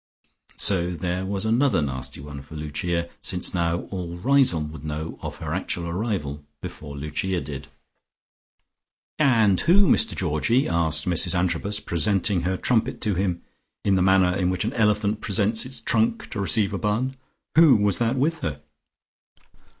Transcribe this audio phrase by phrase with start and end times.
[0.57, 5.35] So there was another nasty one for Lucia, since now all Riseholme would know of
[5.35, 7.67] her actual arrival before Lucia did.
[9.19, 13.43] "And who, Mr Georgie," asked Mrs Antrobus presenting her trumpet to him
[13.85, 17.15] in the manner in which an elephant presents its trunk to receive a bun,
[17.53, 18.59] "who was that with her?"